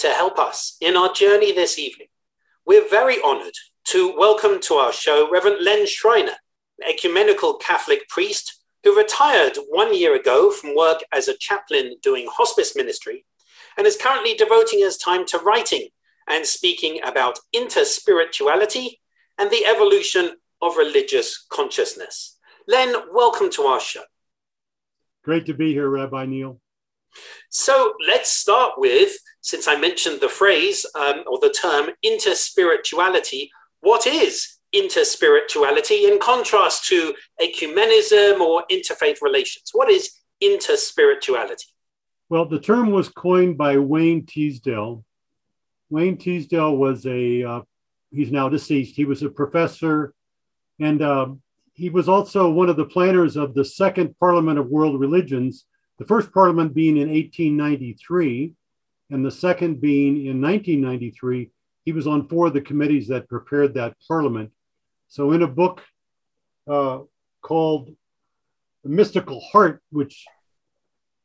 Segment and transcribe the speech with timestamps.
[0.00, 2.08] To help us in our journey this evening,
[2.66, 3.54] we're very honoured
[3.86, 6.34] to welcome to our show Reverend Len Schreiner,
[6.78, 12.28] an ecumenical Catholic priest who retired one year ago from work as a chaplain doing
[12.30, 13.24] hospice ministry
[13.78, 15.88] and is currently devoting his time to writing
[16.28, 18.98] and speaking about interspirituality
[19.38, 22.36] and the evolution of religious consciousness.
[22.68, 24.02] Len, welcome to our show.
[25.24, 26.60] Great to be here, Rabbi Neil.
[27.50, 33.48] So let's start with, since I mentioned the phrase um, or the term interspirituality,
[33.80, 39.70] what is interspirituality in contrast to ecumenism or interfaith relations?
[39.72, 40.10] What is
[40.42, 41.66] interspirituality?
[42.28, 45.04] Well, the term was coined by Wayne Teasdale.
[45.88, 47.60] Wayne Teasdale was a, uh,
[48.10, 50.12] he's now deceased, he was a professor
[50.80, 51.28] and uh,
[51.74, 55.64] he was also one of the planners of the Second Parliament of World Religions,
[55.98, 58.52] the first parliament being in 1893
[59.10, 61.50] and the second being in 1993.
[61.84, 64.52] He was on four of the committees that prepared that parliament.
[65.08, 65.82] So, in a book
[66.68, 67.00] uh,
[67.42, 67.94] called
[68.82, 70.24] The Mystical Heart, which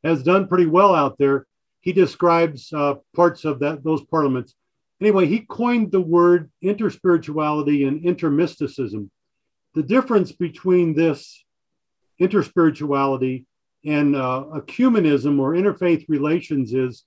[0.04, 1.46] has done pretty well out there,
[1.80, 4.54] he describes uh, parts of that those parliaments.
[5.00, 9.10] Anyway, he coined the word interspirituality and intermysticism.
[9.74, 11.44] The difference between this
[12.20, 13.46] interspirituality
[13.84, 17.04] and uh, ecumenism or interfaith relations is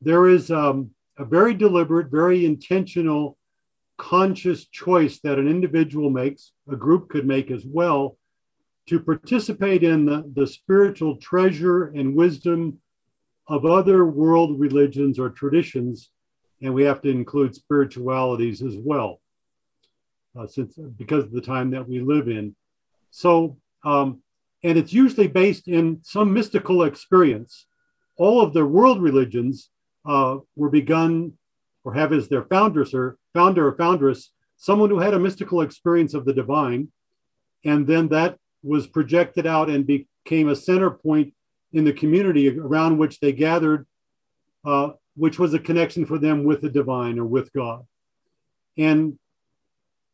[0.00, 3.36] there is um, a very deliberate, very intentional,
[3.96, 8.16] conscious choice that an individual makes, a group could make as well,
[8.86, 12.78] to participate in the, the spiritual treasure and wisdom
[13.48, 16.10] of other world religions or traditions.
[16.60, 19.20] And we have to include spiritualities as well,
[20.38, 22.54] uh, since because of the time that we live in.
[23.10, 24.22] So um,
[24.64, 27.66] and it's usually based in some mystical experience.
[28.16, 29.68] All of the world religions
[30.06, 31.34] uh, were begun
[31.84, 36.14] or have as their founders or founder or foundress someone who had a mystical experience
[36.14, 36.88] of the divine,
[37.64, 41.34] and then that was projected out and became a center point
[41.74, 43.86] in the community around which they gathered,
[44.64, 47.84] uh, which was a connection for them with the divine or with God.
[48.78, 49.18] And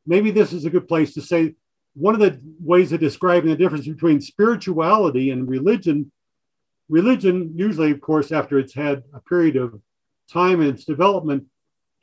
[0.06, 1.54] maybe this is a good place to say
[1.94, 6.10] one of the ways of describing the difference between spirituality and religion,
[6.88, 9.80] religion, usually, of course, after it's had a period of
[10.32, 11.44] time in its development,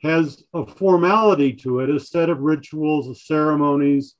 [0.02, 4.14] has a formality to it, a set of rituals, of ceremonies,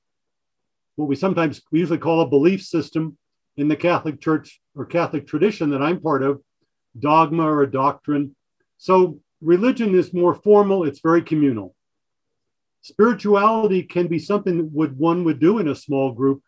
[0.99, 3.17] what we sometimes we usually call a belief system
[3.55, 6.41] in the Catholic Church or Catholic tradition that I'm part of,
[6.99, 8.35] dogma or a doctrine.
[8.77, 11.73] So religion is more formal, it's very communal.
[12.81, 16.41] Spirituality can be something would one would do in a small group,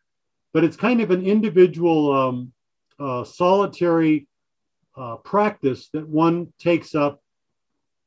[0.54, 2.54] but it's kind of an individual, um,
[3.00, 4.28] uh, solitary
[4.96, 7.22] uh, practice that one takes up.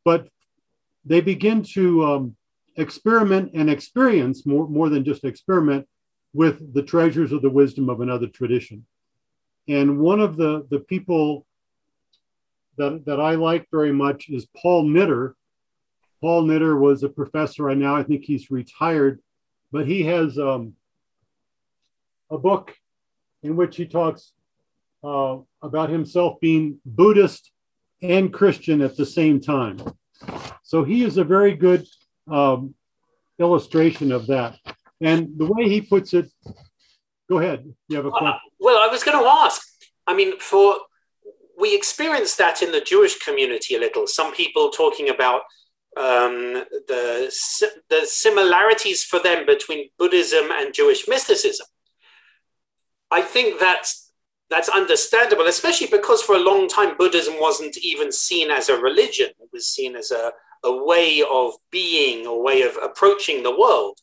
[0.05, 0.29] But
[1.05, 2.37] they begin to um,
[2.77, 5.87] experiment and experience more, more than just experiment
[6.33, 8.85] with the treasures of the wisdom of another tradition.
[9.69, 11.47] And one of the, the people
[12.77, 15.37] that, that I like very much is Paul Knitter,
[16.25, 17.95] Paul Knitter was a professor right now.
[17.95, 19.21] I think he's retired,
[19.71, 20.73] but he has um,
[22.31, 22.75] a book
[23.43, 24.33] in which he talks
[25.05, 27.53] uh, about himself being Buddhist
[28.01, 29.77] and Christian at the same time.
[30.63, 31.87] So he is a very good
[32.27, 32.75] um,
[33.39, 34.57] illustration of that.
[35.03, 36.31] And the way he puts it,
[37.29, 37.71] go ahead.
[37.89, 38.33] You have a question?
[38.59, 39.61] Well, I was going to ask.
[40.07, 40.77] I mean, for
[41.59, 44.07] we experience that in the Jewish community a little.
[44.07, 45.43] Some people talking about
[45.97, 47.33] um, the,
[47.89, 51.67] the similarities for them between Buddhism and Jewish mysticism.
[53.11, 54.13] I think that's,
[54.51, 59.29] that's understandable, especially because for a long time Buddhism wasn't even seen as a religion.
[59.41, 60.33] It was seen as a,
[60.65, 63.99] a way of being, a way of approaching the world.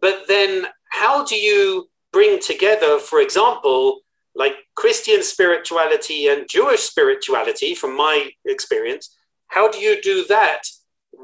[0.00, 4.00] But then, how do you bring together, for example,
[4.34, 9.14] like Christian spirituality and Jewish spirituality, from my experience?
[9.48, 10.62] How do you do that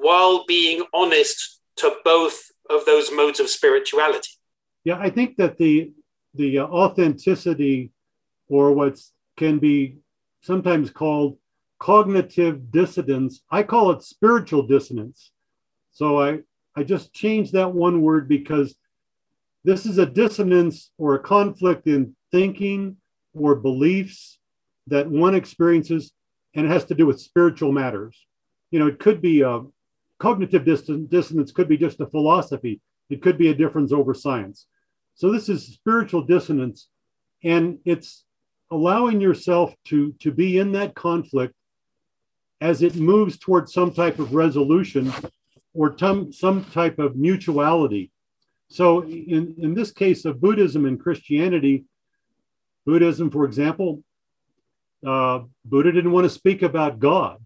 [0.00, 4.30] while being honest to both of those modes of spirituality.
[4.84, 5.92] Yeah, I think that the
[6.34, 7.90] the uh, authenticity,
[8.48, 9.00] or what
[9.36, 9.96] can be
[10.42, 11.38] sometimes called
[11.80, 13.42] cognitive dissonance.
[13.50, 15.32] I call it spiritual dissonance.
[15.90, 16.40] So I,
[16.76, 18.76] I just changed that one word because
[19.64, 22.96] this is a dissonance or a conflict in thinking
[23.34, 24.38] or beliefs
[24.86, 26.12] that one experiences,
[26.54, 28.16] and it has to do with spiritual matters.
[28.70, 29.62] You know, it could be a
[30.20, 34.66] cognitive dissonance, could be just a philosophy, it could be a difference over science.
[35.14, 36.88] So this is spiritual dissonance,
[37.42, 38.24] and it's
[38.70, 41.54] allowing yourself to to be in that conflict
[42.60, 45.12] as it moves towards some type of resolution
[45.74, 48.10] or some, some type of mutuality.
[48.68, 51.84] So, in, in this case of Buddhism and Christianity,
[52.86, 54.02] Buddhism, for example,
[55.06, 57.38] uh, Buddha didn't want to speak about God,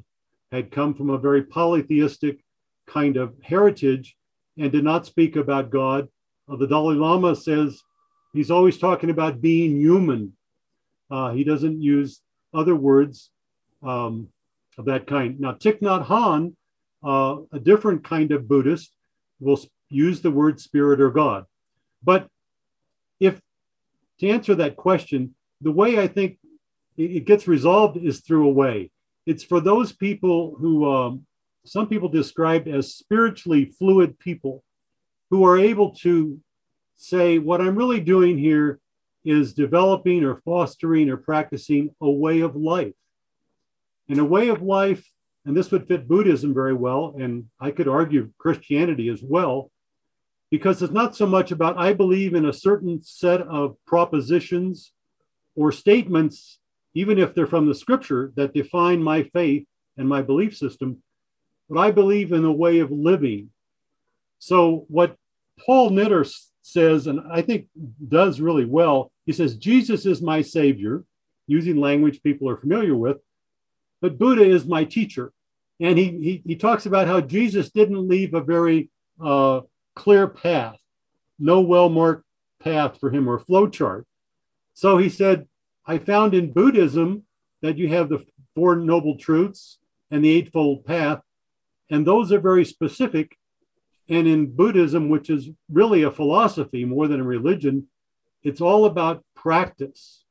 [0.52, 2.44] had come from a very polytheistic
[2.86, 4.16] kind of heritage
[4.58, 6.08] and did not speak about God.
[6.48, 7.82] Uh, the Dalai Lama says
[8.32, 10.34] he's always talking about being human.
[11.10, 12.20] Uh, he doesn't use
[12.52, 13.31] other words
[13.82, 14.28] um,
[14.78, 15.40] of that kind.
[15.40, 16.54] Now, Thich Nhat Hanh,
[17.04, 18.94] uh, a different kind of Buddhist,
[19.40, 21.44] will use the word spirit or God.
[22.02, 22.28] But
[23.20, 23.40] if
[24.20, 26.38] to answer that question, the way I think
[26.96, 28.90] it gets resolved is through a way.
[29.26, 31.26] It's for those people who um,
[31.64, 34.62] some people described as spiritually fluid people
[35.31, 36.38] who are able to
[36.96, 38.78] say, what I'm really doing here
[39.25, 42.93] is developing or fostering or practicing a way of life.
[44.08, 45.11] And a way of life,
[45.46, 49.70] and this would fit Buddhism very well, and I could argue Christianity as well,
[50.50, 54.93] because it's not so much about I believe in a certain set of propositions
[55.56, 56.58] or statements,
[56.94, 61.02] even if they're from the scripture, that define my faith and my belief system,
[61.69, 63.50] but I believe in a way of living.
[64.38, 65.16] So, what
[65.64, 66.25] Paul Knitter
[66.62, 67.66] says, and I think
[68.08, 71.05] does really well, he says, Jesus is my savior,
[71.46, 73.19] using language people are familiar with,
[74.00, 75.32] but Buddha is my teacher.
[75.81, 78.90] And he, he, he talks about how Jesus didn't leave a very
[79.22, 79.62] uh,
[79.94, 80.78] clear path,
[81.38, 82.25] no well marked
[82.60, 84.06] path for him or flow chart.
[84.75, 85.46] So he said,
[85.87, 87.25] I found in Buddhism
[87.62, 88.25] that you have the
[88.55, 89.78] Four Noble Truths
[90.10, 91.20] and the Eightfold Path,
[91.90, 93.36] and those are very specific.
[94.08, 97.88] And in Buddhism, which is really a philosophy more than a religion,
[98.42, 100.25] it's all about practice.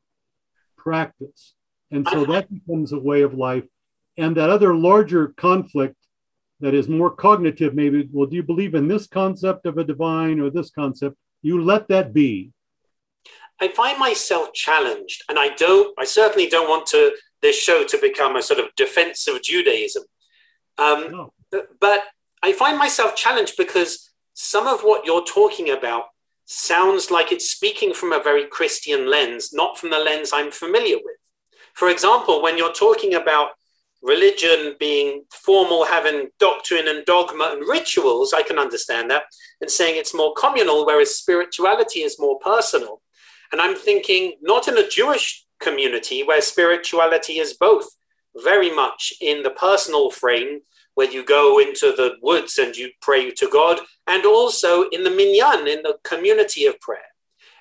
[0.77, 1.53] Practice.
[1.89, 3.65] And so that becomes a way of life.
[4.17, 5.95] And that other larger conflict
[6.59, 10.39] that is more cognitive, maybe, well, do you believe in this concept of a divine
[10.39, 11.15] or this concept?
[11.41, 12.51] You let that be.
[13.59, 17.97] I find myself challenged, and I don't, I certainly don't want to this show to
[17.97, 20.03] become a sort of defense of Judaism.
[20.77, 21.33] Um, no.
[21.79, 22.03] But
[22.41, 26.05] I find myself challenged because some of what you're talking about
[26.45, 30.97] sounds like it's speaking from a very Christian lens, not from the lens I'm familiar
[30.97, 31.17] with.
[31.73, 33.51] For example, when you're talking about
[34.01, 39.23] religion being formal, having doctrine and dogma and rituals, I can understand that,
[39.61, 43.01] and saying it's more communal, whereas spirituality is more personal.
[43.51, 47.87] And I'm thinking, not in a Jewish community where spirituality is both
[48.43, 50.61] very much in the personal frame,
[50.95, 55.09] where you go into the woods and you pray to God, and also in the
[55.09, 57.01] minyan, in the community of prayer.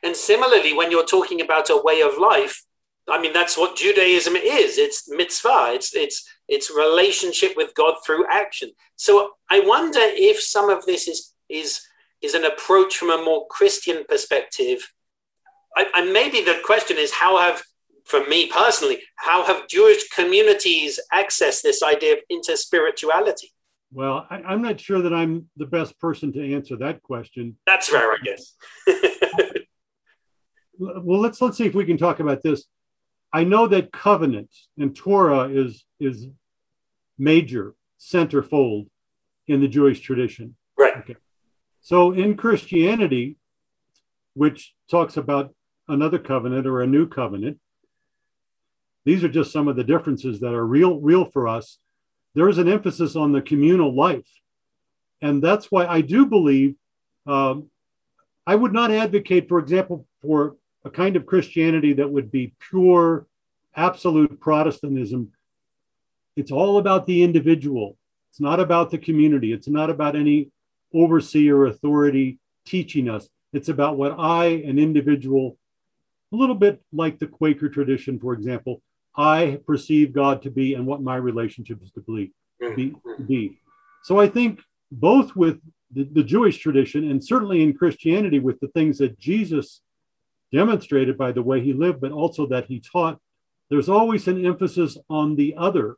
[0.03, 2.65] And similarly, when you're talking about a way of life,
[3.09, 4.79] I mean, that's what Judaism is.
[4.79, 5.73] It's mitzvah.
[5.75, 8.71] It's it's it's relationship with God through action.
[8.97, 11.81] So I wonder if some of this is is
[12.21, 14.93] is an approach from a more Christian perspective.
[15.77, 17.63] I, and maybe the question is how have,
[18.05, 23.51] for me personally, how have Jewish communities accessed this idea of interspirituality?
[23.93, 27.59] Well, I, am not sure that I'm the best person to answer that question.
[27.67, 28.55] That's fair, I guess.
[30.79, 32.65] well, let's let's see if we can talk about this.
[33.33, 36.29] I know that covenant and Torah is is
[37.19, 38.89] major centerfold
[39.47, 40.57] in the Jewish tradition.
[40.79, 40.97] Right.
[40.99, 41.17] Okay.
[41.81, 43.37] So in Christianity,
[44.35, 45.55] which talks about
[45.89, 47.59] another covenant or a new covenant,
[49.05, 51.79] these are just some of the differences that are real real for us.
[52.35, 54.29] There is an emphasis on the communal life,
[55.21, 56.77] and that's why I do believe.
[57.27, 57.69] Um,
[58.47, 63.27] I would not advocate, for example, for a kind of Christianity that would be pure,
[63.77, 65.33] absolute Protestantism.
[66.37, 67.97] It's all about the individual.
[68.31, 69.53] It's not about the community.
[69.53, 70.51] It's not about any
[70.95, 73.29] overseer authority teaching us.
[73.53, 75.59] It's about what I, an individual,
[76.33, 78.83] a little bit like the Quaker tradition, for example,
[79.17, 82.33] I perceive God to be and what my relationship is to be.
[82.63, 82.75] Mm-hmm.
[82.75, 82.95] be,
[83.27, 83.59] be.
[84.05, 85.61] So I think both with
[85.93, 89.83] the, the Jewish tradition and certainly in Christianity with the things that Jesus
[90.53, 93.19] demonstrated by the way he lived, but also that he taught.
[93.71, 95.97] There's always an emphasis on the other,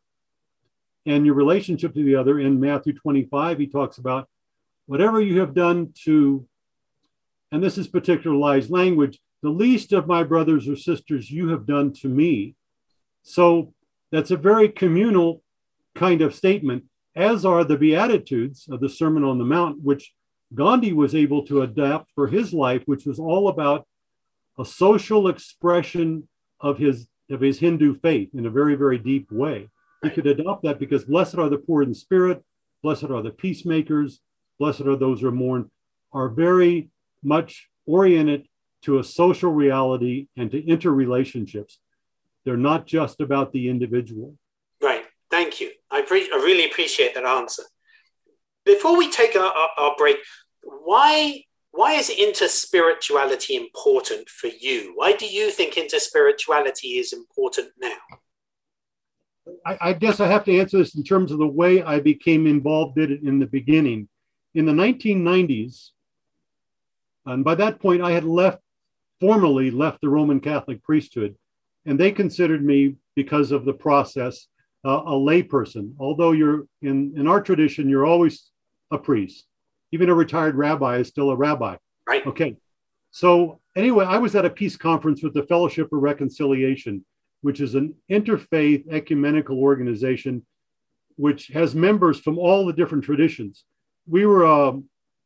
[1.06, 2.38] and your relationship to the other.
[2.38, 4.28] In Matthew 25, he talks about
[4.86, 6.46] whatever you have done to,
[7.50, 11.92] and this is particularized language, the least of my brothers or sisters you have done
[11.92, 12.54] to me.
[13.24, 13.72] So
[14.12, 15.42] that's a very communal
[15.94, 16.84] kind of statement,
[17.16, 20.12] as are the Beatitudes of the Sermon on the Mount, which
[20.54, 23.86] Gandhi was able to adapt for his life, which was all about
[24.58, 26.28] a social expression
[26.60, 29.70] of his of his Hindu faith in a very, very deep way.
[30.02, 32.44] He could adopt that because blessed are the poor in spirit,
[32.82, 34.20] blessed are the peacemakers,
[34.58, 35.70] blessed are those who are mourn,
[36.12, 36.90] are very
[37.22, 38.46] much oriented
[38.82, 41.78] to a social reality and to interrelationships.
[42.44, 44.36] They're not just about the individual.
[44.82, 45.04] Right.
[45.30, 45.70] Thank you.
[45.90, 47.62] I, pre- I really appreciate that answer.
[48.64, 50.16] Before we take our, our, our break,
[50.62, 51.44] why
[51.76, 54.92] why is interspirituality important for you?
[54.94, 57.96] Why do you think interspirituality is important now?
[59.66, 62.46] I, I, guess I have to answer this in terms of the way I became
[62.46, 64.08] involved in it in the beginning.
[64.54, 65.90] In the 1990s,
[67.26, 68.60] and by that point, I had left,
[69.20, 71.34] formally left the Roman Catholic priesthood,
[71.86, 74.48] and they considered me, because of the process,
[74.84, 75.92] uh, a layperson.
[76.00, 78.50] Although you're in, in our tradition, you're always
[78.90, 79.46] a priest
[79.94, 81.76] even a retired rabbi is still a rabbi.
[82.04, 82.26] Right.
[82.26, 82.56] Okay.
[83.12, 87.04] So anyway, I was at a peace conference with the Fellowship of Reconciliation,
[87.42, 90.44] which is an interfaith ecumenical organization
[91.16, 93.64] which has members from all the different traditions.
[94.08, 94.72] We were uh,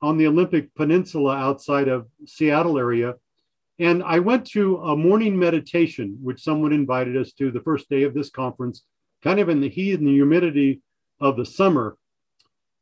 [0.02, 3.14] on the Olympic Peninsula outside of Seattle area,
[3.78, 8.02] and I went to a morning meditation, which someone invited us to the first day
[8.02, 8.82] of this conference,
[9.23, 10.80] kind of in the heat and the humidity
[11.20, 11.97] of the summer.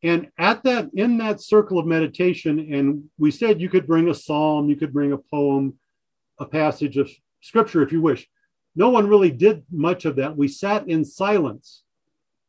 [0.03, 4.15] And at that, in that circle of meditation, and we said you could bring a
[4.15, 5.75] psalm, you could bring a poem,
[6.39, 7.11] a passage of
[7.41, 8.29] scripture if you wish.
[8.75, 10.37] No one really did much of that.
[10.37, 11.83] We sat in silence.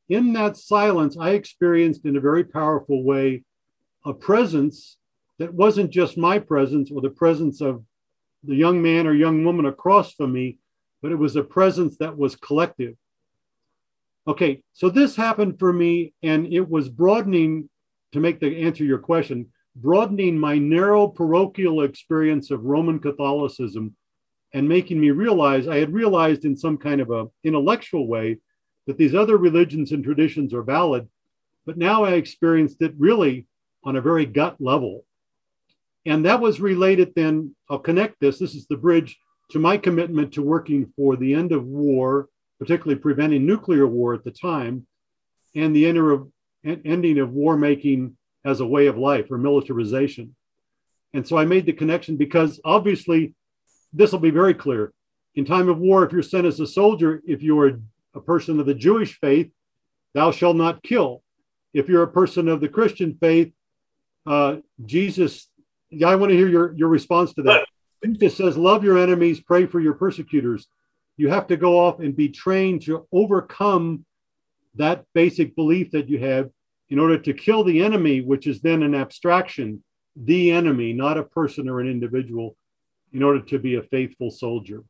[0.09, 3.43] In that silence, I experienced in a very powerful way
[4.05, 4.97] a presence
[5.37, 7.83] that wasn't just my presence or the presence of
[8.43, 10.57] the young man or young woman across from me,
[11.01, 12.95] but it was a presence that was collective.
[14.27, 17.69] Okay, so this happened for me, and it was broadening
[18.11, 23.95] to make the answer your question, broadening my narrow parochial experience of Roman Catholicism
[24.53, 28.37] and making me realize I had realized in some kind of a intellectual way
[28.87, 31.07] that these other religions and traditions are valid,
[31.65, 33.45] but now I experienced it really
[33.83, 35.05] on a very gut level.
[36.07, 39.19] And that was related then, I'll connect this, this is the bridge
[39.51, 42.27] to my commitment to working for the end of war
[42.59, 44.85] particularly preventing nuclear war at the time,
[45.55, 46.31] and the end of,
[46.63, 50.35] ending of war making as a way of life or militarization.
[51.13, 53.33] And so I made the connection because obviously
[53.93, 54.93] this will be very clear.
[55.35, 57.79] In time of war, if you're sent as a soldier, if you're
[58.13, 59.51] a person of the Jewish faith,
[60.13, 61.23] thou shalt not kill.
[61.73, 63.53] If you're a person of the Christian faith,
[64.25, 65.47] uh, Jesus,
[65.89, 67.65] yeah, I want to hear your, your response to that.
[68.01, 70.67] It says, Love your enemies, pray for your persecutors
[71.17, 74.05] you have to go off and be trained to overcome
[74.75, 76.49] that basic belief that you have
[76.89, 79.83] in order to kill the enemy, which is then an abstraction,
[80.15, 82.55] the enemy, not a person or an individual,
[83.11, 84.83] in order to be a faithful soldier.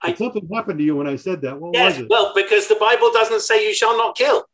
[0.00, 1.60] I, something happened to you when I said that.
[1.60, 2.08] What yes, was it?
[2.08, 4.44] Well, because the Bible doesn't say you shall not kill.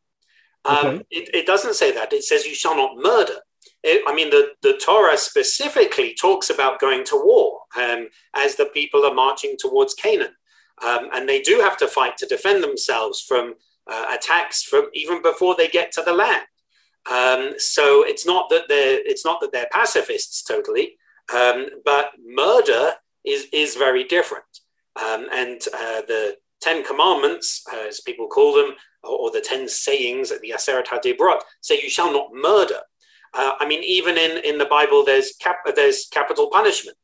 [0.65, 1.05] Um, okay.
[1.11, 2.11] it, it, doesn't say that.
[2.13, 3.35] It says you shall not murder.
[3.83, 8.65] It, I mean, the, the Torah specifically talks about going to war um, as the
[8.65, 10.35] people are marching towards Canaan.
[10.83, 13.55] Um, and they do have to fight to defend themselves from
[13.87, 16.43] uh, attacks from even before they get to the land.
[17.11, 20.95] Um, so it's not that they're it's not that they're pacifists totally,
[21.33, 22.93] um, but murder
[23.25, 24.45] is is very different.
[24.95, 29.67] Um, and uh, the Ten Commandments, uh, as people call them, or, or, the Ten
[29.67, 32.79] Sayings, at the Aseret HaDibrot, say you shall not murder.
[33.33, 36.97] Uh, I mean, even in, in the Bible, there's cap- there's capital punishment,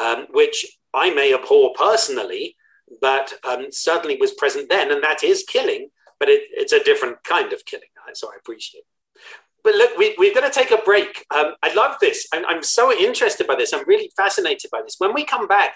[0.00, 2.56] um, which I may abhor personally,
[3.00, 7.22] but um, certainly was present then, and that is killing, but it, it's a different
[7.24, 7.88] kind of killing.
[8.14, 8.80] So I appreciate.
[8.80, 9.20] It.
[9.64, 11.26] But look, we, we're going to take a break.
[11.34, 12.26] Um, I love this.
[12.32, 13.72] I'm, I'm so interested by this.
[13.72, 14.94] I'm really fascinated by this.
[14.98, 15.74] When we come back,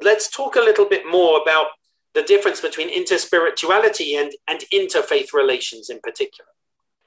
[0.00, 1.66] let's talk a little bit more about
[2.14, 6.48] the difference between interspirituality and, and interfaith relations in particular.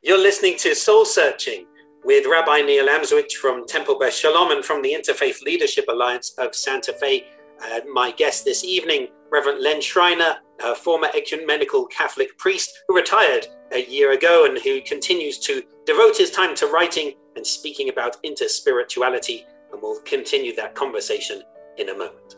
[0.01, 1.65] You're listening to Soul Searching
[2.08, 6.56] with Rabbi Neil Amswych from Temple Beth Shalom and from the Interfaith Leadership Alliance of
[6.56, 7.28] Santa Fe.
[7.62, 13.48] Uh, my guest this evening Reverend Len Schreiner, a former ecumenical Catholic priest who retired
[13.74, 18.24] a year ago and who continues to devote his time to writing and speaking about
[18.24, 19.44] interspirituality.
[19.74, 21.44] And we'll continue that conversation
[21.78, 22.37] in a moment.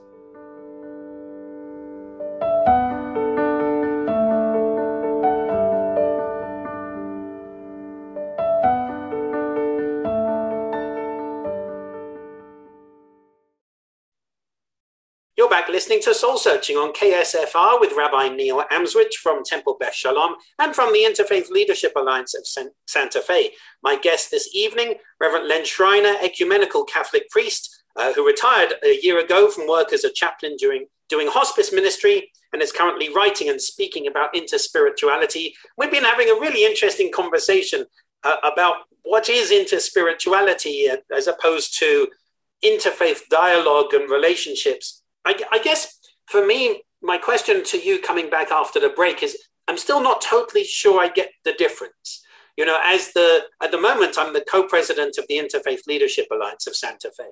[15.59, 20.35] Back listening to Soul Searching on KSFR with Rabbi Neil Amswych from Temple Beth Shalom
[20.57, 22.47] and from the Interfaith Leadership Alliance of
[22.87, 23.51] Santa Fe.
[23.83, 29.19] My guest this evening, Reverend Len Schreiner, ecumenical Catholic priest uh, who retired a year
[29.19, 33.61] ago from work as a chaplain during doing hospice ministry and is currently writing and
[33.61, 35.51] speaking about interspirituality.
[35.77, 37.85] We've been having a really interesting conversation
[38.23, 42.07] uh, about what is interspirituality uh, as opposed to
[42.63, 45.03] interfaith dialogue and relationships.
[45.29, 49.37] I, I guess for me, my question to you coming back after the break is
[49.67, 52.23] I'm still not totally sure I get the difference.
[52.57, 56.67] You know, as the at the moment I'm the co-president of the Interfaith Leadership Alliance
[56.67, 57.25] of Santa Fe.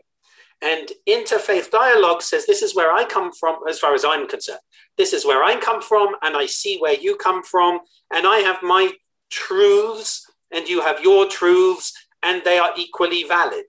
[0.61, 4.59] And interfaith dialogue says this is where I come from, as far as I'm concerned.
[4.97, 7.79] This is where I come from, and I see where you come from,
[8.11, 8.93] and I have my
[9.29, 13.65] truths, and you have your truths, and they are equally valid.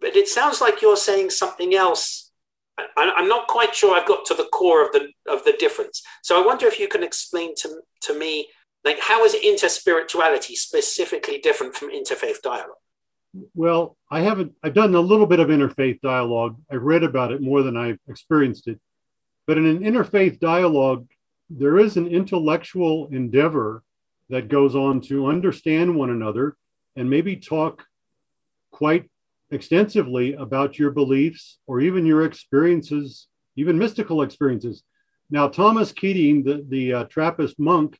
[0.00, 2.25] But it sounds like you're saying something else.
[2.96, 6.02] I'm not quite sure I've got to the core of the of the difference.
[6.22, 8.48] So I wonder if you can explain to, to me,
[8.84, 12.76] like, how is interspirituality specifically different from interfaith dialogue?
[13.54, 16.56] Well, I haven't, I've done a little bit of interfaith dialogue.
[16.70, 18.80] I've read about it more than I've experienced it.
[19.46, 21.06] But in an interfaith dialogue,
[21.50, 23.82] there is an intellectual endeavor
[24.30, 26.56] that goes on to understand one another
[26.96, 27.84] and maybe talk
[28.70, 29.08] quite
[29.50, 34.82] extensively about your beliefs or even your experiences, even mystical experiences.
[35.30, 37.98] Now, Thomas Keating, the, the uh, Trappist monk,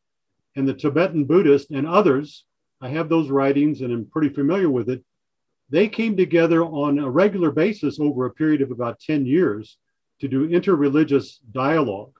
[0.54, 2.44] and the Tibetan Buddhist, and others,
[2.80, 5.04] I have those writings and I'm pretty familiar with it
[5.68, 9.78] they came together on a regular basis over a period of about 10 years
[10.20, 12.12] to do interreligious dialogue.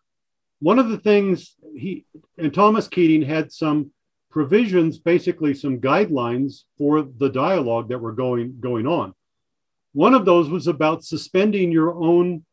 [0.59, 2.07] One of the things he
[2.39, 3.93] and Thomas Keating had some
[4.37, 9.15] provisions, basically some guidelines for the dialogue that were going, going on.
[9.95, 12.45] One of those was about suspending your own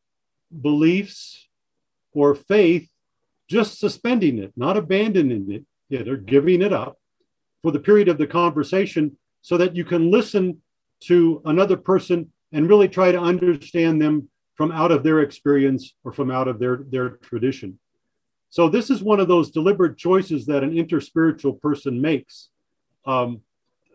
[0.61, 1.45] beliefs
[2.13, 2.87] or faith,
[3.49, 6.97] just suspending it, not abandoning it, yet or giving it up
[7.61, 10.61] for the period of the conversation so that you can listen
[11.01, 16.13] to another person and really try to understand them from out of their experience or
[16.13, 17.77] from out of their, their tradition.
[18.53, 22.49] So, this is one of those deliberate choices that an interspiritual person makes.
[23.03, 23.41] Um,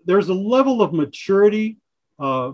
[0.04, 1.76] there's a level of maturity
[2.18, 2.50] uh,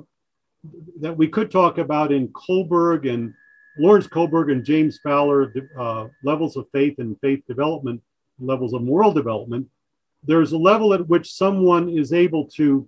[1.00, 3.32] that we could talk about in Kohlberg and
[3.78, 8.02] Lawrence Kohlberg and James Fowler, uh, levels of faith and faith development,
[8.38, 9.66] levels of moral development.
[10.22, 12.86] There's a level at which someone is able to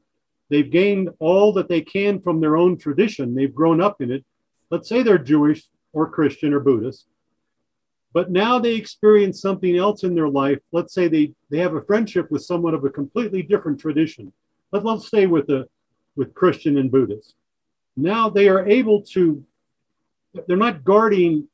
[0.48, 3.34] They've gained all that they can from their own tradition.
[3.34, 4.24] They've grown up in it.
[4.70, 7.06] Let's say they're Jewish or Christian or Buddhist,
[8.16, 10.58] but now they experience something else in their life.
[10.72, 14.32] Let's say they, they have a friendship with someone of a completely different tradition.
[14.70, 15.68] But let's stay with the
[16.16, 17.34] with Christian and Buddhist.
[17.94, 19.44] Now they are able to,
[20.46, 21.46] they're not guarding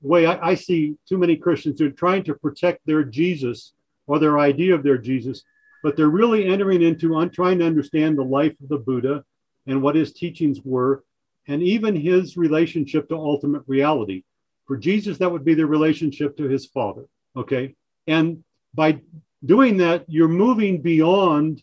[0.00, 3.72] the way I, I see too many Christians who are trying to protect their Jesus
[4.06, 5.42] or their idea of their Jesus
[5.82, 9.24] but they're really entering into on trying to understand the life of the Buddha
[9.66, 11.04] and what his teachings were,
[11.48, 14.24] and even his relationship to ultimate reality.
[14.70, 17.06] For Jesus, that would be the relationship to his Father.
[17.34, 17.74] Okay.
[18.06, 19.00] And by
[19.44, 21.60] doing that, you're moving beyond,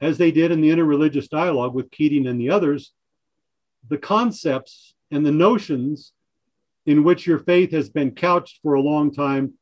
[0.00, 2.92] as they did in the interreligious dialogue with Keating and the others,
[3.88, 6.12] the concepts and the notions
[6.86, 9.54] in which your faith has been couched for a long time.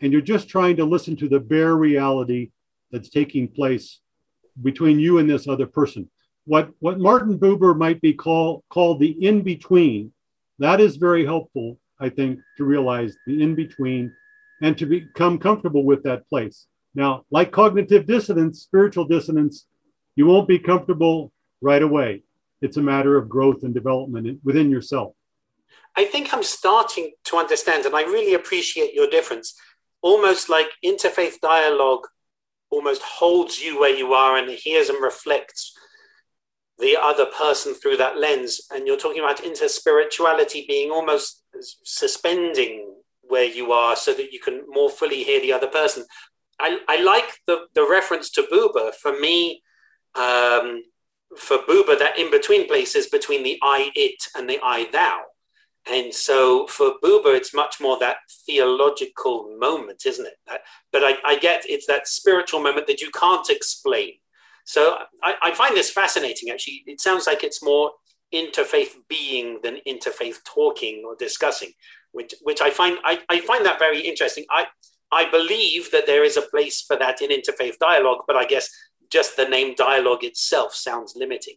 [0.00, 2.50] And you're just trying to listen to the bare reality
[2.90, 4.00] that's taking place
[4.60, 6.10] between you and this other person.
[6.46, 10.12] What, what Martin Buber might be call, called the in between,
[10.58, 14.12] that is very helpful, I think, to realize the in between
[14.60, 16.66] and to become comfortable with that place.
[16.94, 19.66] Now, like cognitive dissonance, spiritual dissonance,
[20.16, 22.22] you won't be comfortable right away.
[22.60, 25.14] It's a matter of growth and development within yourself.
[25.96, 29.54] I think I'm starting to understand, and I really appreciate your difference.
[30.02, 32.06] Almost like interfaith dialogue
[32.70, 35.72] almost holds you where you are and hears and reflects
[36.78, 38.60] the other person through that lens.
[38.70, 44.62] And you're talking about interspirituality being almost suspending where you are so that you can
[44.68, 46.04] more fully hear the other person.
[46.60, 48.94] I, I like the, the reference to Buber.
[48.94, 49.62] For me,
[50.14, 50.82] um,
[51.36, 55.22] for Buber, that in between places between the I, it, and the I, thou.
[55.86, 60.60] And so for Buber, it's much more that theological moment, isn't it?
[60.92, 64.12] But I, I get it's that spiritual moment that you can't explain.
[64.64, 66.84] So I, I, find this fascinating, actually.
[66.86, 67.90] It sounds like it's more
[68.32, 71.72] interfaith being than interfaith talking or discussing,
[72.12, 74.44] which, which I, find, I, I find that very interesting.
[74.50, 74.66] I,
[75.12, 78.68] I believe that there is a place for that in interfaith dialogue, but I guess
[79.10, 81.54] just the name dialogue itself sounds limiting.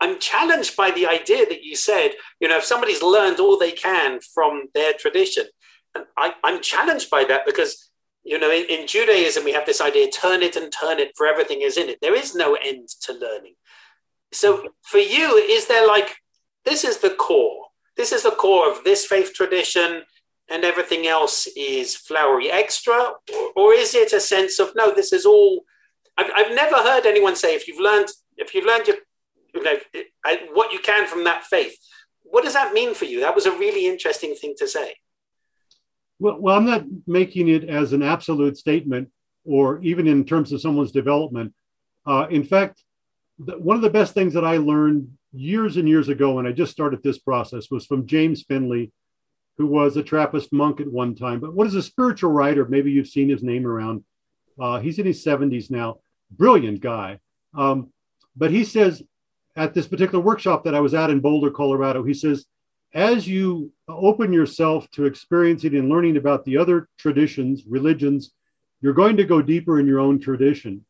[0.00, 3.72] I'm challenged by the idea that you said, you know, if somebody's learned all they
[3.72, 5.46] can from their tradition,
[5.94, 7.90] and I, am challenged by that because,
[8.22, 11.26] you know, in, in, Judaism, we have this idea turn it and turn it, for
[11.26, 11.98] everything is in it.
[12.02, 13.54] There is no end to learning.
[14.32, 16.16] So for you, is there like,
[16.64, 20.02] this is the core, this is the core of this faith tradition,
[20.48, 23.12] and everything else is flowery extra?
[23.34, 25.64] Or, or is it a sense of, no, this is all.
[26.16, 28.96] I've, I've never heard anyone say, if you've learned, if you've learned your
[29.54, 29.76] you know,
[30.52, 31.76] what you can from that faith.
[32.22, 33.20] What does that mean for you?
[33.20, 34.94] That was a really interesting thing to say.
[36.18, 39.10] Well, well, I'm not making it as an absolute statement
[39.44, 41.54] or even in terms of someone's development.
[42.04, 42.82] Uh, in fact,
[43.38, 46.72] one of the best things that I learned years and years ago when I just
[46.72, 48.92] started this process was from James Finley,
[49.58, 52.64] who was a Trappist monk at one time, but what is a spiritual writer?
[52.66, 54.04] Maybe you've seen his name around.
[54.58, 55.98] Uh, he's in his 70s now.
[56.30, 57.20] Brilliant guy.
[57.54, 57.92] Um,
[58.36, 59.02] but he says
[59.54, 62.46] at this particular workshop that I was at in Boulder, Colorado, he says,
[62.94, 68.32] as you open yourself to experiencing and learning about the other traditions, religions,
[68.80, 70.84] you're going to go deeper in your own tradition.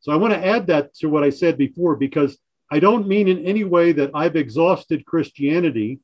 [0.00, 2.38] So I want to add that to what I said before because
[2.70, 6.00] I don't mean in any way that I've exhausted Christianity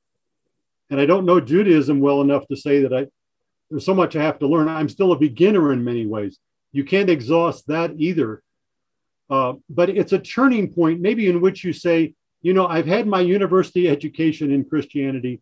[0.91, 3.07] and I don't know Judaism well enough to say that I
[3.71, 4.69] there's so much I have to learn.
[4.69, 6.39] I'm still a beginner in many ways.
[6.73, 8.43] You can't exhaust that either.
[9.31, 13.07] Uh, but it's a turning point, maybe in which you say, you know, I've had
[13.07, 15.41] my university education in Christianity.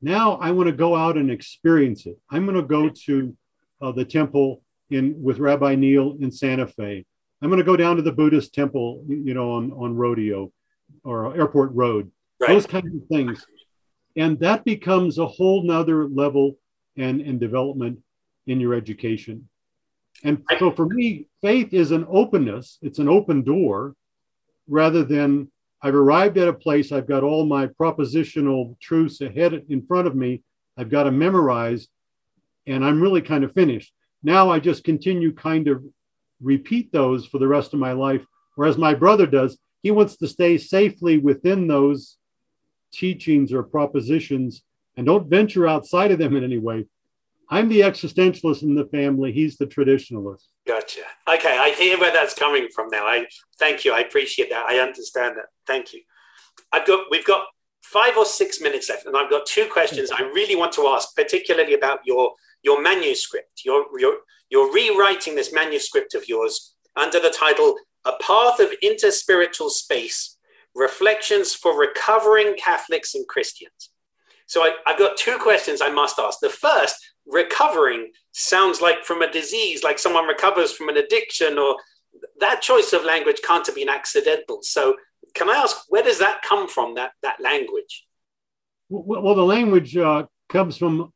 [0.00, 2.16] Now I want to go out and experience it.
[2.30, 3.36] I'm going to go to
[3.82, 7.04] uh, the temple in with Rabbi Neil in Santa Fe.
[7.44, 10.50] I'm going to go down to the Buddhist temple, you know, on, on Rodeo
[11.04, 12.48] or Airport Road, right.
[12.48, 13.44] those kinds of things.
[14.16, 16.56] And that becomes a whole nother level
[16.96, 17.98] and, and development
[18.46, 19.46] in your education.
[20.22, 23.94] And so for me, faith is an openness, it's an open door
[24.66, 25.50] rather than
[25.82, 30.16] I've arrived at a place, I've got all my propositional truths ahead in front of
[30.16, 30.42] me,
[30.78, 31.88] I've got to memorize,
[32.66, 33.92] and I'm really kind of finished.
[34.22, 35.84] Now I just continue kind of
[36.40, 38.24] repeat those for the rest of my life.
[38.56, 42.16] Whereas my brother does, he wants to stay safely within those
[42.92, 44.62] teachings or propositions
[44.96, 46.86] and don't venture outside of them in any way.
[47.50, 49.32] I'm the existentialist in the family.
[49.32, 50.44] He's the traditionalist.
[50.66, 51.00] Gotcha.
[51.28, 53.04] Okay, I hear where that's coming from now.
[53.04, 53.26] I
[53.58, 53.92] thank you.
[53.92, 54.64] I appreciate that.
[54.66, 55.46] I understand that.
[55.66, 56.00] Thank you.
[56.72, 57.46] I've got we've got
[57.82, 61.14] five or six minutes left, and I've got two questions I really want to ask,
[61.14, 62.32] particularly about your
[62.64, 63.62] your manuscript.
[63.64, 64.18] You're you're
[64.50, 70.36] you're rewriting this manuscript of yours under the title "A Path of Interspiritual Space:
[70.74, 73.90] Reflections for Recovering Catholics and Christians."
[74.46, 76.40] So I, have got two questions I must ask.
[76.40, 76.96] The first
[77.26, 81.76] recovering sounds like from a disease, like someone recovers from an addiction, or
[82.40, 84.58] that choice of language can't have been accidental.
[84.62, 84.96] So,
[85.34, 88.06] can I ask, where does that come from, that, that language?
[88.88, 91.12] Well, the language uh, comes from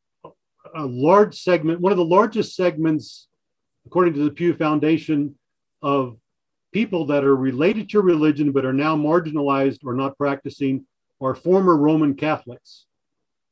[0.75, 3.27] a large segment, one of the largest segments,
[3.85, 5.35] according to the Pew Foundation,
[5.81, 6.17] of
[6.71, 10.85] people that are related to religion but are now marginalized or not practicing
[11.21, 12.85] are former Roman Catholics.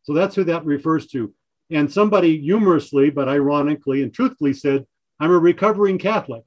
[0.03, 1.33] So that's who that refers to.
[1.69, 4.85] And somebody humorously, but ironically and truthfully said,
[5.19, 6.43] I'm a recovering Catholic.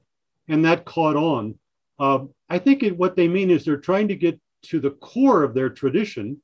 [0.47, 1.55] And that caught on.
[1.99, 5.43] Uh, I think it, what they mean is they're trying to get to the core
[5.43, 6.41] of their tradition,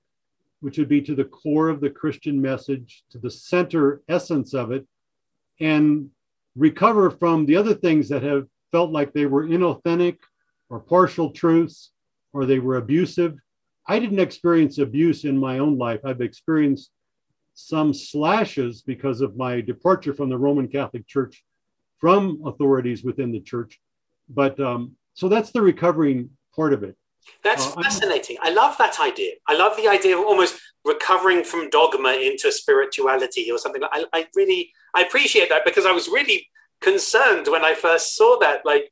[0.61, 4.71] which would be to the core of the Christian message, to the center essence of
[4.71, 4.85] it,
[5.59, 6.09] and
[6.55, 10.17] recover from the other things that have felt like they were inauthentic
[10.69, 11.91] or partial truths
[12.33, 13.35] or they were abusive.
[13.87, 16.01] I didn't experience abuse in my own life.
[16.03, 16.91] I've experienced
[17.53, 21.43] some slashes because of my departure from the Roman Catholic Church
[21.99, 23.79] from authorities within the church.
[24.29, 26.95] But um, so that's the recovering part of it.
[27.43, 28.37] That's uh, fascinating.
[28.41, 29.33] I love that idea.
[29.47, 33.81] I love the idea of almost recovering from dogma into spirituality or something.
[33.91, 36.47] I, I really, I appreciate that because I was really
[36.81, 38.65] concerned when I first saw that.
[38.65, 38.91] Like,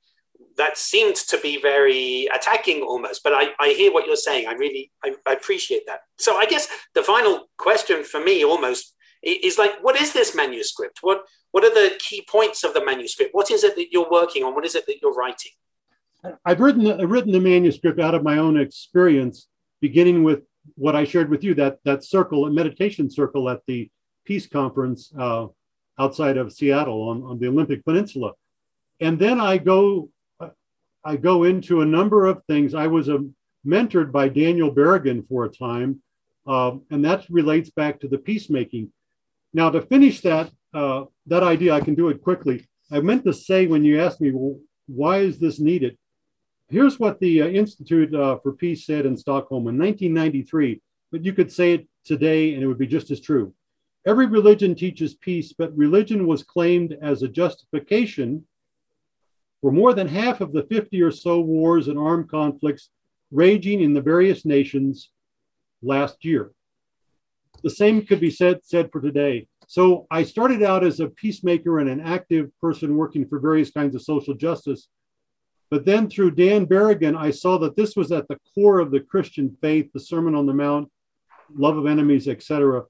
[0.57, 4.53] that seemed to be very attacking almost but i, I hear what you're saying i
[4.53, 9.57] really I, I, appreciate that so i guess the final question for me almost is
[9.57, 13.51] like what is this manuscript what what are the key points of the manuscript what
[13.51, 15.51] is it that you're working on what is it that you're writing
[16.45, 19.47] i've written i've written the manuscript out of my own experience
[19.81, 20.41] beginning with
[20.75, 23.89] what i shared with you that that circle a meditation circle at the
[24.25, 25.45] peace conference uh,
[25.99, 28.31] outside of seattle on, on the olympic peninsula
[28.99, 30.09] and then i go
[31.05, 32.73] I go into a number of things.
[32.73, 33.35] I was a, um,
[33.65, 36.01] mentored by Daniel Berrigan for a time,
[36.47, 38.91] uh, and that relates back to the peacemaking.
[39.53, 42.67] Now, to finish that uh, that idea, I can do it quickly.
[42.91, 45.97] I meant to say when you asked me, well, why is this needed?
[46.69, 51.33] Here's what the uh, Institute uh, for Peace said in Stockholm in 1993, but you
[51.33, 53.53] could say it today and it would be just as true.
[54.05, 58.45] Every religion teaches peace, but religion was claimed as a justification
[59.61, 62.89] for more than half of the 50 or so wars and armed conflicts
[63.31, 65.09] raging in the various nations
[65.81, 66.51] last year.
[67.63, 69.47] The same could be said, said for today.
[69.67, 73.95] So I started out as a peacemaker and an active person working for various kinds
[73.95, 74.87] of social justice.
[75.75, 79.01] But then through Dan Berrigan, I saw that this was at the core of the
[79.01, 80.89] Christian faith, the Sermon on the Mount,
[81.53, 82.85] love of enemies, etc.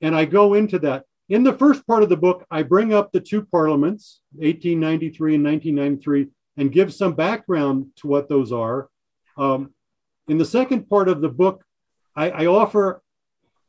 [0.00, 1.02] And I go into that.
[1.30, 5.44] In the first part of the book, I bring up the two parliaments, 1893 and
[5.44, 8.88] 1993, and give some background to what those are.
[9.36, 9.74] Um,
[10.28, 11.64] in the second part of the book,
[12.14, 13.02] I, I offer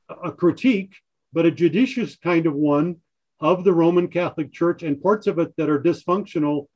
[0.09, 0.93] a critique,
[1.33, 2.97] but a judicious kind of one
[3.39, 6.67] of the Roman Catholic Church and parts of it that are dysfunctional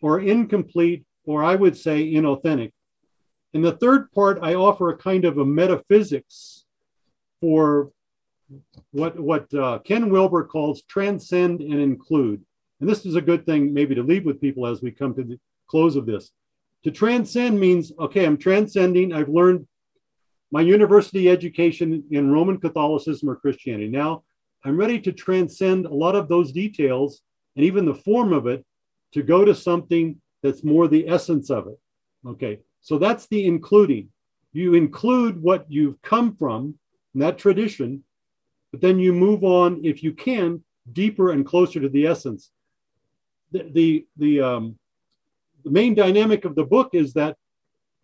[0.00, 2.72] or incomplete, or I would say inauthentic.
[3.52, 6.64] In the third part, I offer a kind of a metaphysics
[7.40, 7.90] for
[8.90, 12.44] what, what uh, Ken Wilber calls transcend and include.
[12.80, 15.22] And this is a good thing maybe to leave with people as we come to
[15.22, 16.30] the close of this.
[16.84, 19.12] To transcend means, okay, I'm transcending.
[19.12, 19.66] I've learned
[20.50, 23.88] my university education in Roman Catholicism or Christianity.
[23.88, 24.24] Now
[24.64, 27.22] I'm ready to transcend a lot of those details
[27.56, 28.64] and even the form of it
[29.14, 31.78] to go to something that's more the essence of it.
[32.26, 34.08] Okay, so that's the including.
[34.52, 36.78] You include what you've come from
[37.14, 38.04] that tradition,
[38.70, 42.50] but then you move on, if you can, deeper and closer to the essence.
[43.52, 44.78] The, the, the um,
[45.64, 47.36] the main dynamic of the book is that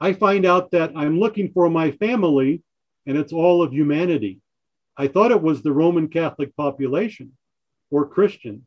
[0.00, 2.62] I find out that I'm looking for my family
[3.06, 4.40] and it's all of humanity.
[4.96, 7.32] I thought it was the Roman Catholic population
[7.90, 8.66] or Christians.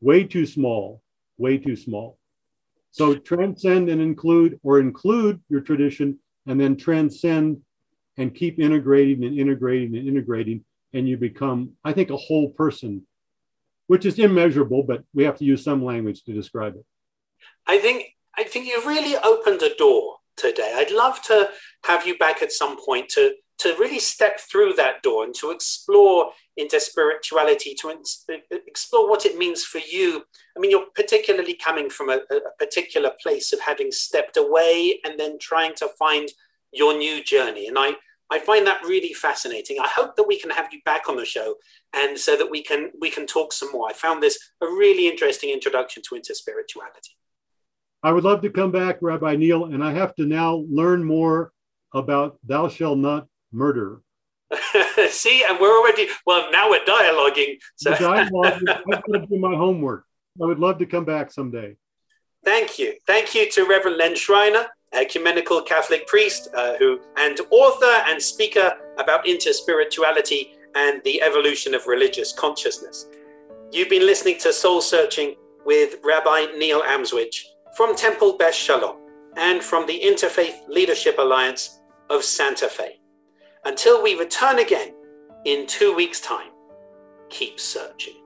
[0.00, 1.02] Way too small,
[1.38, 2.18] way too small.
[2.90, 7.62] So transcend and include, or include your tradition and then transcend
[8.16, 10.64] and keep integrating and integrating and integrating.
[10.92, 13.02] And you become, I think, a whole person,
[13.88, 16.84] which is immeasurable, but we have to use some language to describe it.
[17.66, 18.04] I think
[18.36, 20.72] I think you've really opened a door today.
[20.76, 21.50] I'd love to
[21.84, 25.50] have you back at some point to to really step through that door and to
[25.50, 27.94] explore into spirituality, to
[28.50, 30.24] explore what it means for you.
[30.56, 35.18] I mean, you're particularly coming from a, a particular place of having stepped away and
[35.18, 36.28] then trying to find
[36.72, 37.68] your new journey.
[37.68, 37.94] And I,
[38.30, 39.78] I find that really fascinating.
[39.80, 41.56] I hope that we can have you back on the show
[41.92, 43.88] and so that we can we can talk some more.
[43.88, 47.14] I found this a really interesting introduction to interspirituality.
[48.02, 51.52] I would love to come back, Rabbi Neil, and I have to now learn more
[51.92, 54.00] about thou shalt not murder.
[55.08, 56.50] See, and we're already well.
[56.50, 57.58] Now we're dialoguing.
[57.76, 60.04] So dialogue, I'm going to do my homework.
[60.42, 61.76] I would love to come back someday.
[62.44, 68.02] Thank you, thank you to Reverend Len Schreiner, ecumenical Catholic priest uh, who and author
[68.06, 73.06] and speaker about interspirituality and the evolution of religious consciousness.
[73.72, 77.36] You've been listening to Soul Searching with Rabbi Neil Amswych
[77.76, 78.96] from Temple Beth Shalom
[79.36, 83.00] and from the Interfaith Leadership Alliance of Santa Fe.
[83.66, 84.94] Until we return again
[85.46, 86.50] in two weeks' time,
[87.30, 88.23] keep searching.